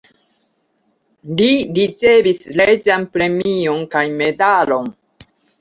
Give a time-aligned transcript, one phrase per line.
[1.41, 4.93] Li ricevis reĝan premion kaj medalon.